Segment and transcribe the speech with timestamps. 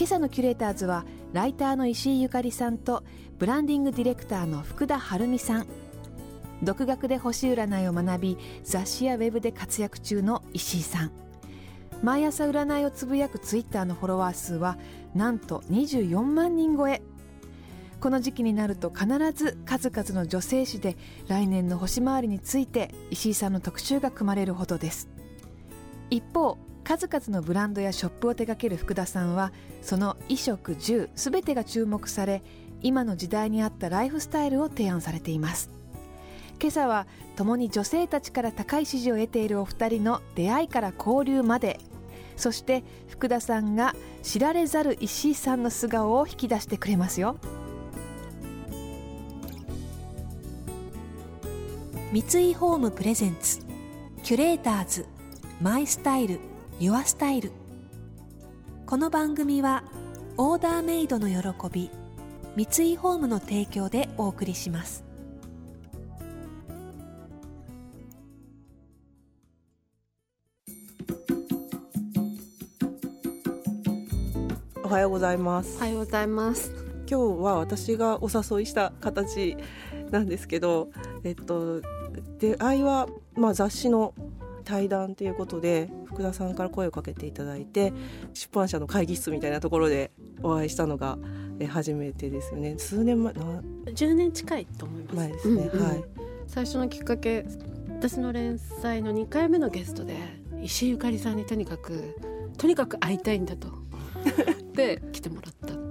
[0.00, 1.04] 今朝のキュレーターズは
[1.34, 3.04] ライターの石井ゆかりさんと
[3.38, 5.66] ブランディングディレクターの福田晴美さん。
[6.62, 11.10] 独学で星占いを学び雑誌やウェブで活躍中の石井さん。
[12.02, 14.78] 毎朝占いをつぶやくツイッターのフォロワー数は
[15.14, 17.02] なんと24万人超え。
[18.00, 20.96] この時期になると必ず数々の女性誌で
[21.28, 25.10] 来年の星回りについて石井さんの特集が組まれるほどです。
[26.08, 26.56] 一方
[26.90, 32.42] 数々のブランドやショップを手掛ける福田さんはその衣食住全てが注目され
[32.82, 35.70] 今の時代に合ったライフスタイルを提案されています。
[36.60, 41.78] 今朝は共に女性たちから高い支持を得ているお二人の出会いから交流まで。
[42.36, 43.94] そして福田さんが
[44.24, 47.36] 知られざる石井さんの素顔を引き出してくれますよ。
[52.10, 53.60] 三井ホームプレゼンツ
[54.24, 55.06] キュレーターズ
[55.60, 56.49] マイスタイル
[56.80, 57.52] ユアスタイル
[58.86, 59.84] この番組は
[60.38, 61.34] オーダーメイドの喜
[61.70, 61.90] び
[62.56, 65.04] 三井ホームの提供でお送りします。
[74.82, 75.76] おはようございます。
[75.76, 76.72] おはようございます。
[77.06, 79.54] 今日は私がお誘いした形
[80.10, 80.88] なんですけど
[81.24, 81.82] えっと
[82.38, 84.14] 出会いはまあ雑誌の
[84.64, 87.92] 対談ということで福田さんから声をかけていただいて
[88.34, 90.10] 出版社の会議室みたいなところで
[90.42, 91.18] お会いしたのが
[91.68, 92.78] 初めてですよね。
[92.78, 95.16] 数年前10年近いと思います。
[95.16, 96.04] 前ですね、うんうん、はい。
[96.46, 97.44] 最初のきっかけ
[97.88, 100.16] 私の連載の2回目のゲストで
[100.62, 102.16] 石井ゆかりさんにとにかく
[102.56, 103.68] とにかく会いたいんだと。
[104.74, 105.89] で来てもらった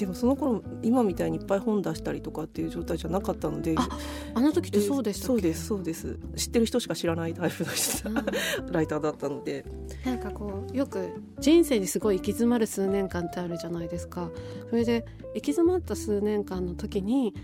[0.00, 3.86] でもその頃今みたいにいっぱい本出したりとかっていう状態じゃなかったのであ
[4.34, 6.18] あの時ってそうでしたそうですそうです。
[6.36, 8.14] 知ってる人しか知らないタイプの人、うん、
[8.72, 9.66] ライターだったので。
[10.06, 14.30] なんかこうよく人生にすごい行き詰まる数年間ってあるじゃないですか。
[14.70, 17.34] それで行き詰まった数年間の時に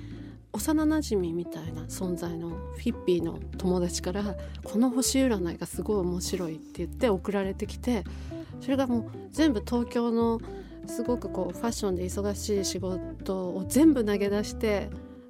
[0.53, 4.35] 幼なじみみたいな存在のフィッピーの友達から
[4.65, 8.05] 「この星占いがすごい面白い」って言って送られてきて
[8.63, 10.41] それがもう全部東京の
[10.87, 14.89] すごくこうファッションで忙しい仕事を全部投げ出して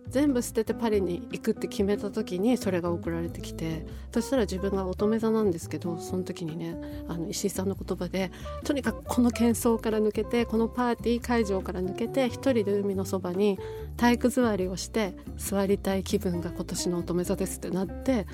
[0.09, 6.77] 全部捨ててパリに行くって決めた時にそれが送られてきてそしたら自分が乙女座なんですけどその時にね
[7.09, 8.31] あの石井さんの言葉で
[8.65, 13.59] とにかくこの喧騒から抜けてこのパーティー会場から抜けて一人で海のそばに
[13.97, 18.27] 体育座りをして座りたい気分が今年の乙女座ですってなって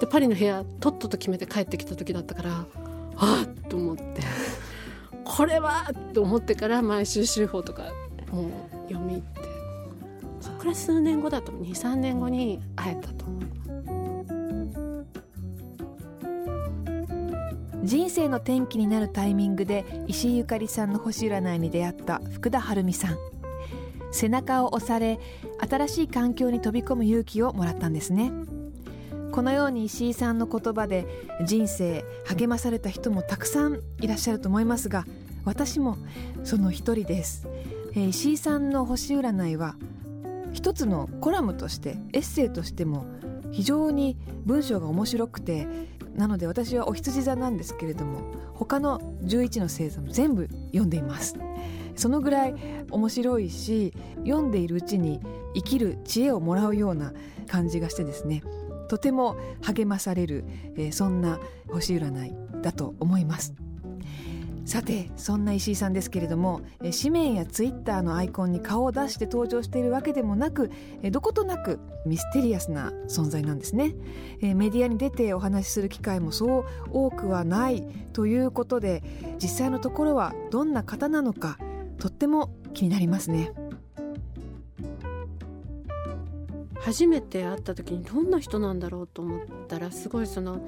[0.00, 2.66] でパリの部屋とっとと決めて帰ってきた時だったから
[3.16, 4.49] あっと思って。
[5.36, 7.84] これはと思ってから毎週週報とか
[8.32, 8.50] もう
[8.88, 9.40] 読み入って。
[10.40, 13.60] そこから数年後だと23年後に会えたと思います
[17.84, 23.16] 人生の転機になるタイミングで石井ゆかりさんの星占いに出会った福田晴美さん。
[24.12, 25.20] 背中を押され
[25.70, 28.32] 新しい環境に飛び込む勇気をもらったんですね。
[29.30, 31.06] このように石井さんの言葉で
[31.44, 35.06] 人生励まされた人もたくさんいらっしゃると思いますが
[35.44, 35.96] 私も
[36.44, 37.48] その一人です、
[37.92, 39.76] えー、石井さんの星占いは
[40.52, 43.06] 一つのコラムとしてエッセイとしても
[43.52, 45.66] 非常に文章が面白くて
[46.14, 48.22] なので私はお羊座なんですけれども
[48.54, 51.36] 他の11の星座も全部読んでいます。
[51.96, 52.54] そのぐらい
[52.90, 53.92] 面白いし
[54.24, 55.20] 読んでいるうちに
[55.54, 57.12] 生きる知恵をもらうような
[57.46, 58.42] 感じがしてですね
[58.88, 60.44] とても励まされる、
[60.76, 63.54] えー、そんな星占いだと思います。
[64.70, 66.60] さてそんな石井さんですけれども
[66.96, 70.70] 紙面やツイッターのアイコンに顔を出して登場しているわけでもなく
[71.10, 73.96] どことなくミステリアスな存在なんですね。
[74.40, 79.02] メディアに出てお話しする機会もそう多くはないということで
[79.42, 81.58] 実際のところはどんな方なのか
[81.98, 83.52] とっても気になりますね。
[86.80, 90.60] 初めて会った時にどんな人なんだろうと思ったらすごいその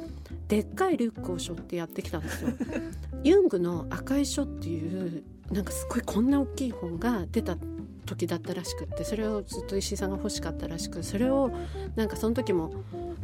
[0.52, 2.50] でっかいリュックを背負ってやってきたんですよ。
[3.24, 7.56] ユングの「赤い書」っていうなんかすごいこんな大きい本が出た
[8.04, 11.50] 時だったらしくってそれをずっと石井さんが欲しかったらしくそれを
[11.96, 12.70] なんかその時も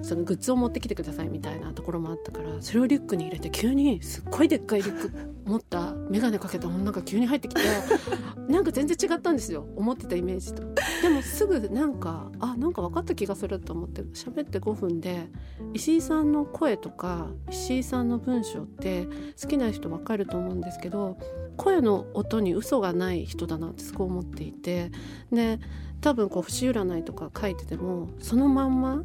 [0.03, 7.63] そのグッズを持ってきてくださいみたいなところもあったからそれをリュックに入れて急にすっごいでっかいリュック持った眼鏡かけた女が急に入ってきて
[8.49, 9.67] なんか全然違ったんですよ。
[9.77, 10.63] 思ってたイメージと。
[11.03, 15.29] でもすぐなんかあなんか分かった気がすると思って喋って5分で
[15.75, 19.07] 石井さんの声とか石井さんの文章って
[19.41, 21.19] 好きな人分かると思うんですけど
[21.57, 24.91] 声の音に嘘がない人だなってすごい思っていて。
[25.33, 25.59] で
[26.01, 29.03] 多分こう節占いとか書いててもそのまんま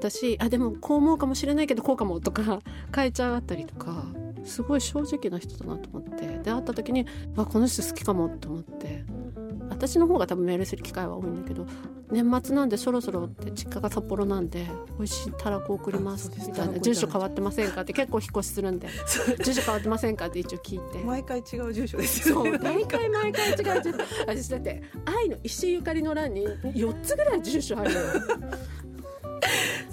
[0.00, 2.60] だしあでもこう思うかもしれないけどこうかもとか
[2.94, 4.04] 変えちゃったりとか
[4.44, 6.26] すごい正直な人だなと思って。
[6.38, 9.04] で会った時にわこの人好きかもと思って。
[9.68, 11.66] 私の方が多分メールする機会は多いんだけど
[12.10, 14.64] 年末なんでそろそろって実家が札幌なんで
[14.96, 16.78] 美味しいたらこ送りますみたいな。
[16.78, 18.88] 住所変わってませんかって結構引っ越しするんで。
[19.44, 20.98] 住所変わってませんかって一応聞いて。
[21.04, 23.98] 毎回違う住所ですよそうね 毎回毎回違う住所。
[24.26, 28.00] 私だって愛の石井ゆかりの欄に4つぐらい住所あるの。
[28.00, 28.06] よ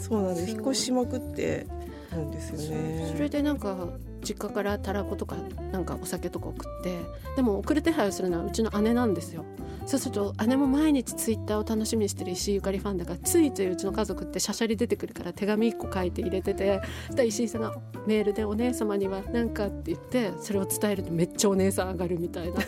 [0.04, 0.50] そうなんです。
[0.50, 1.66] 引っ越ししまくって
[2.12, 3.12] るんですよね。
[3.16, 3.88] それでなんか
[4.22, 5.38] 実家からたらことか
[5.72, 7.00] なんかお酒とか送って
[7.38, 9.46] でも送る手配をするのはうちの姉なんですよ。
[9.86, 17.76] そうすると姉も毎日ツイッターを楽しみにしてる石井ゆかりファンだからついついうちの家族ってしゃしゃり出てくるから手紙1個書いて入れててそしたら石井さんが
[18.08, 22.60] メールで「お姉様には何か」って言ってそれを伝えるとめっちゃお姉さん上がるみたいな。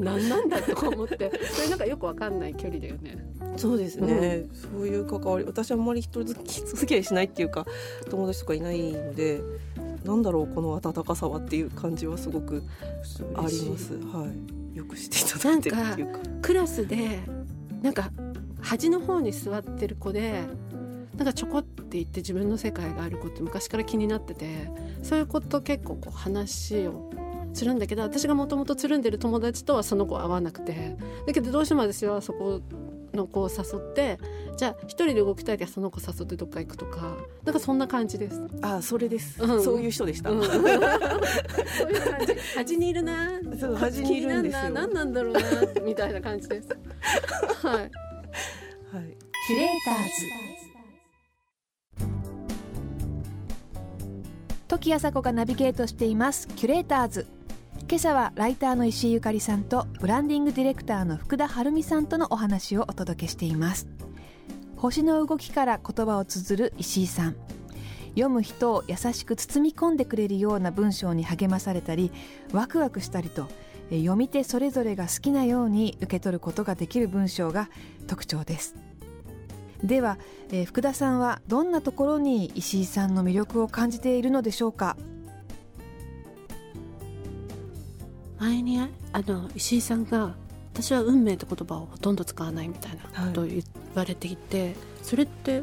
[0.00, 1.30] 何なんだとか思って。
[1.52, 3.33] それなんかよくわかんない距離だよね。
[3.56, 6.42] そうですね、そういう関わり私はあんまり人付
[6.86, 7.66] き合いしないっていうか
[8.10, 9.40] 友達とかいないので
[10.04, 12.62] なんだろうこの温かさはっていう感じはすごく
[13.36, 13.94] あります。
[13.94, 14.28] は
[14.74, 14.76] い。
[14.76, 16.18] よくしていただいてるっていうか。
[16.42, 17.20] クラスで
[17.80, 18.10] なんか
[18.60, 20.42] 端の方に座ってる子で
[21.16, 24.70] なんかちょこって言って自分の世界がある子って昔から気になってて
[25.02, 27.10] そういう子と結構こう話を
[27.52, 30.96] するんだけど私がもともとつるんでる友達とはその子は会わなくて
[31.26, 32.60] だけどどうしても私はそこ
[33.14, 34.18] の子を誘って
[34.56, 38.40] じゃあ一人で動きたいからその子誘ってどっか行くとかなんかそんな感じです。
[38.62, 39.62] あそれです、うん。
[39.62, 40.42] そういう人でした、うん。
[40.44, 42.34] そういう感じ。
[42.56, 43.30] 端にいるな。
[43.58, 44.70] そう端にいるんですよ。
[44.70, 45.40] 何なんだろうな
[45.82, 46.68] みたいな感じです。
[47.62, 47.74] はい。
[47.76, 47.90] はい。
[49.46, 50.44] キュレーターズ。
[54.68, 56.48] 時あさこがナビゲートしています。
[56.48, 57.26] キュレーターズ
[57.86, 63.86] 今朝はライターの石井ゆかりさんとブランディングディレクターの福田晴美さんとのお話をお届けしています。
[64.76, 67.36] 星の動きから言葉を綴る石井さん。
[68.10, 72.12] 読む人を優しく包み込んでくれるような文章に励まされたり
[72.52, 73.48] ワクワクしたりと
[73.90, 77.68] え読み手それぞれが好きなように受け取ることができる文章が
[78.06, 78.76] 特徴です。
[79.82, 80.18] では、
[80.50, 84.96] えー福田さんはどんなところに石井さんの魅力を感じているのでしょうか？
[88.38, 88.88] 前にあ
[89.22, 90.34] の石井さんが
[90.72, 93.62] 私は運命って言葉をほとんど使わないみたいなことを言
[93.94, 95.62] われていて、それって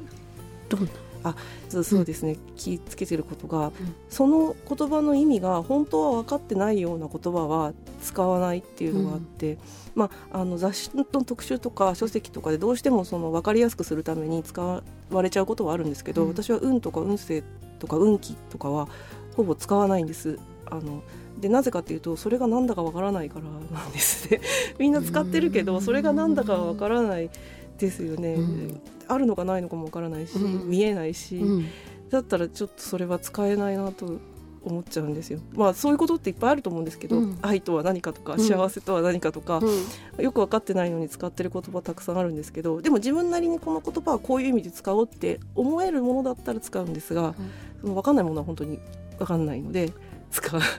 [0.70, 0.86] どん
[1.24, 1.36] な？
[1.70, 3.72] そうそうですね、気ぃつけてることが、
[4.10, 9.60] その言葉の意味が本当は分かってないような言葉は使わないっていうのがあって、
[9.94, 14.82] まあ、あの雑誌の特集とか書籍とかでどうしてもその分かりやすくするために使わ
[15.22, 16.30] れちゃうことはあるんですけど、うん。
[16.30, 17.44] 私は運とか運勢
[17.78, 18.88] とか運気とかは
[19.36, 20.40] ほぼ使わないんです。
[20.66, 21.04] あの
[21.42, 24.40] でなぜかっていうとそれが何だかわからないからなんですね。
[24.80, 27.30] みんな使ってるけどそれが何だかわからない
[27.78, 28.82] ですよね、うん。
[29.08, 30.70] あるのかないのかもわからないし、うん。
[30.70, 31.66] 見えないし、うん。
[32.10, 34.20] だったらちょっとそれは使えないなと
[34.64, 35.40] 思っちゃうんですよ。
[35.54, 37.40] まあそういうことっていっぱいあると思うんですけど、うん。
[37.42, 38.40] 愛とは何かとかうん。
[38.40, 40.24] 幸せとは何かとか、うん。
[40.24, 47.34] よく分かってないのに使ってる言葉たくさんあるんですけどでも自分なりにこの言葉はこういう意味で使おうって思えるものだったら使うんですが、
[47.82, 48.80] その分かんないものは本当に
[49.18, 49.92] 分かんないので
[50.32, 50.70] 使わない。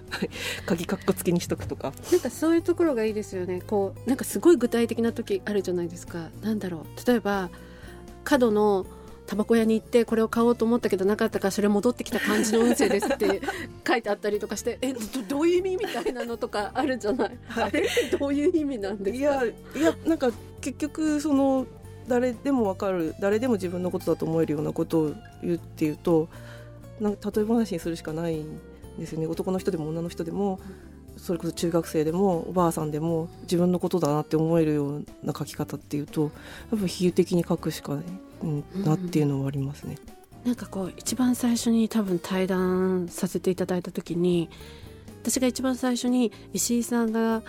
[0.67, 1.93] 鍵カッコ付けにしとくとか。
[2.11, 3.63] なんかそういうところがいいですよね。
[3.67, 6.29] こうなんかすごい具体的な時あるじゃないですか。
[6.43, 7.07] なんだろう。
[7.07, 7.51] 例えば
[8.25, 8.87] 角の
[9.27, 13.41] タバコ屋に行ってこれを買おうと思ったけどなかったからそれ戻ってきた感じの運勢ですって
[13.87, 17.65] 書いてあったりとかしてえどどういう意味みたいなのとかあるじゃない、はい。
[17.65, 19.17] あれってどういう意味なんですか？
[19.19, 20.31] いやいやなんか
[20.61, 21.67] 結局その
[22.09, 26.29] 誰でも分かる誰でも自分のことだと思えるようなことを言うっていうと
[27.01, 28.61] なんか例え話にするしかないん
[28.99, 30.61] ですよね男の人でも女の人でも
[31.17, 36.29] それこそ中学生でもおばあさんでも自分のことだなって思えるような書き方っていうとや
[36.77, 38.05] っぱ比喩的に書くしかない、
[38.85, 39.97] なっていうのはありますね。
[40.45, 44.49] なんかこう一番最初に多分対談させていただいた時に
[45.23, 47.43] 私が一番最初に石井さんが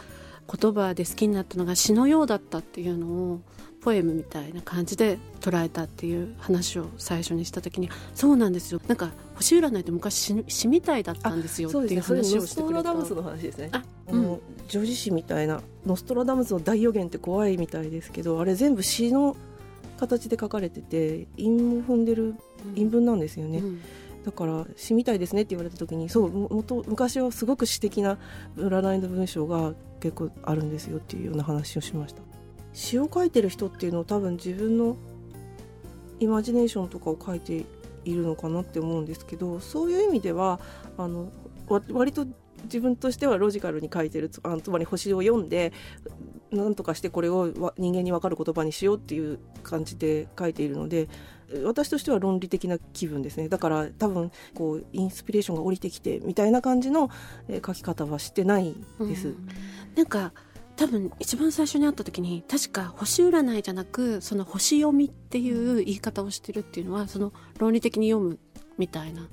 [0.51, 3.41] 言葉で好きになったのが詩のようだったっていうのを
[3.83, 8.79] ポエムみたいな感じで捉えたっていう話を最初にした時にそうなんですよ。
[8.87, 13.69] なんか星占いって昔詩詩みたいだったんですよっていう話ノストをしてくれたラダムスの話ですね。
[13.73, 19.35] ああの女子詩みたいなノストラダムスの大予言って怖いみたいですけどあれ全部詩の
[19.99, 22.35] 形で書かれてて韻も踏んでる
[22.75, 23.59] 韻文なんですよね。
[23.59, 23.81] うん
[24.23, 28.17] だから詩みたいですねって言われた時にそうもと昔はすごく詩的な
[28.57, 32.21] 占いの文章が結構あるんですよっていうような話をしました。
[32.73, 34.97] 詩を書いてる人っていうのは多分自分の
[36.19, 37.65] イマジネーションとかを書いて
[38.05, 40.59] いるのかなって思うんですけどそういう意味では
[40.97, 41.31] あの
[41.67, 42.25] 割と
[42.63, 45.73] 自分としてはロジカルに書いてるつまり星を読んで
[46.53, 51.09] 何とかしてこれを人間に分かる言葉にしようっていう感じで書いているので
[51.63, 57.09] 私としては論理的な気分ですねだから多分こうインスピレーションが降りてきてみたいな感じの
[57.65, 59.29] 書き方はしてないです。
[59.29, 59.47] うん、
[59.95, 60.33] なんか
[60.75, 68.39] 多分一番最初に会った時に確か星占いじゃなくその星読みっていう言い方をしてるっていうのはその論理的に読む
[68.77, 69.29] みたいな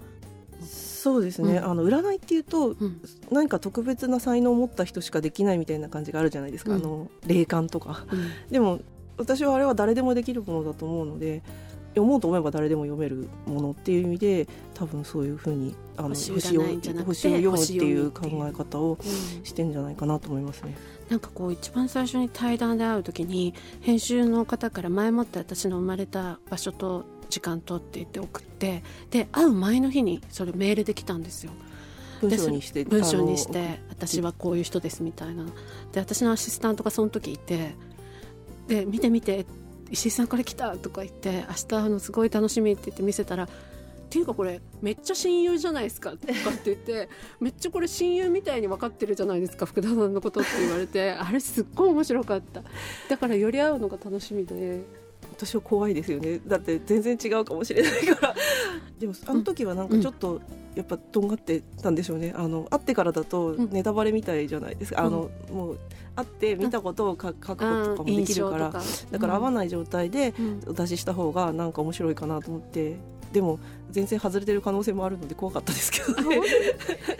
[0.60, 3.00] そうですね、うん、あの占いっていうと、うん、
[3.30, 8.04] 何か特別な才能を持った人しかできないみたいな感じがあるじゃないですか、うん、あの霊感とか、
[8.50, 8.80] でも
[9.16, 11.42] 私はあれは誰でもできるものだと思うので
[11.90, 16.62] 読もうと思えば誰でも読めるものっていう意味で多分そういうふうにあの星を星を
[17.36, 18.98] 読むっていう考え方を
[19.42, 20.76] してんじゃないかなと思いますね。
[21.08, 31.52] なんかこう一番最初に対談で会う時に編集の方から前もって私の生まれた場所と時間とって言って送ってで会う前の日にそれメールで来たんですよ。
[32.20, 35.46] 文章にして文章にして私はこういう人ですみたいな
[35.92, 37.74] で私のアシスタントがその時いて
[38.68, 39.46] で見て見て
[39.90, 43.48] 石井さんから来たとか言って明日あのすごい楽しみって言って見せたらっ
[44.12, 47.08] ていうかこれめっちゃ親友じゃないですかとかって言って
[47.40, 52.62] めっちゃこれ親友みたいに分かってるじゃないですか福田さんのことって言われてあれすっごい面白かった
[53.08, 54.84] だからより会うのが楽しみで
[55.46, 56.38] 私は怖いですよね。
[56.46, 58.34] だって全然違うかもしれないから。
[59.00, 60.40] でもあの時はなんかちょっと
[60.74, 62.34] やっぱとんがってたんでしょうね。
[62.36, 65.78] あの会ってからだとネタバレみたいじゃないですか、うん、あのもう
[66.14, 68.70] 会って見たことを書くこととかもできるから。
[69.10, 70.34] だから会わない状態で
[70.66, 72.96] お出しした方がなんか面白いかなと思って。
[73.32, 73.60] でも
[73.92, 76.40] 全然外れてる可能性もあるので怖かったですけど、ね、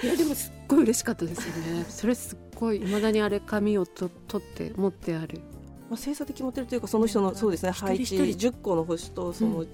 [0.02, 1.84] いやでもすっごい嬉しかったですよね。
[1.88, 5.40] それすっごいいまだにあれ紙をと取って持ってある
[5.90, 9.64] まあ、星座で決まってるというかその人のそうですね配置10個の星とその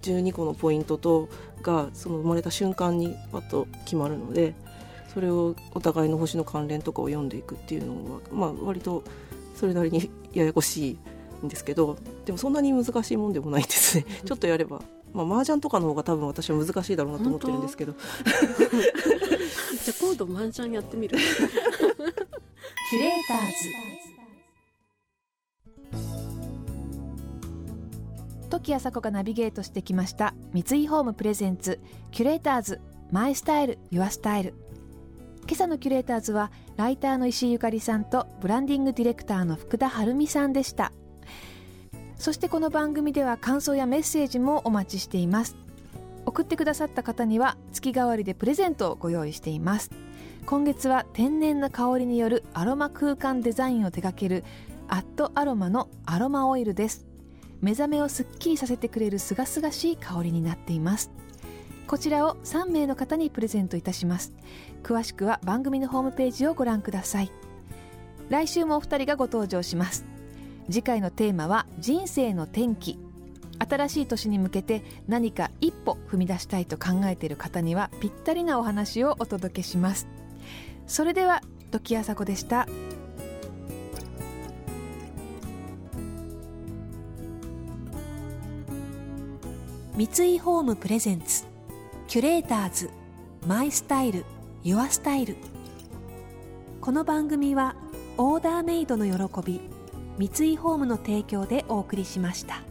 [0.00, 1.28] 12個のポイントと
[1.62, 4.54] がその生まれた瞬間にパッと決まるので
[5.12, 9.04] それをお互いの星の関連とかを読んでいくっていうのは、まあ、割と
[9.54, 10.96] それなりに ややこし
[11.42, 14.06] いんですけどでもそんなに難しいもんでもないですね。
[14.24, 14.80] ちょっとやれば。
[15.12, 17.94] まあ、麻雀とかの方が多分私は難しいだろうなと思ってるんですけど。
[19.84, 21.16] じゃあ今度麻雀やってみる。
[22.90, 23.97] キュレーターズ
[28.58, 30.34] 時あさこがナビゲートしてきました。
[30.52, 32.80] 三井ホームプレゼンツキュレーターズ
[33.12, 34.54] マイスタイルユアスタイル。
[35.42, 40.92] 今朝のキュレーターズはライターの石井ゆかりさんとブランディングディレクターの福田晴美さんでした。
[42.16, 45.56] そしてこの番組では感想やメッセージもお待ちしています。
[46.26, 49.90] 送ってくださった方には月替わりでプレゼントをご用意しています。
[50.44, 54.44] 今月は天然な香りによるアロマ空間デザインを手掛ける
[54.88, 57.06] アットアロマのアロマオイルです。
[57.60, 61.10] 目覚めをすっきりさせてくれるすがすがしい香りになっています。
[61.86, 64.32] こちらを3名の方にプレゼントいたします。
[64.82, 67.32] 詳しくは番組のホームページをご覧ください。
[68.28, 70.04] 来週もお二人がご登場します。
[70.66, 72.98] 次回のテーマは人生の転機。
[73.58, 80.06] 新しい年に向けて何か一歩踏み出したいと考えている方にはぴったりなお話をお届けします。
[80.86, 82.68] それでは時あさこでした。
[89.98, 91.42] 三井ホームプレゼンツ
[92.06, 92.88] キュレーターズ
[93.48, 94.24] マイスタイル
[94.62, 95.34] ユアスタイル
[96.80, 97.74] この番組は
[98.16, 99.60] オーダーメイドの喜び
[100.16, 102.67] 三井ホームの提供でお送りしました。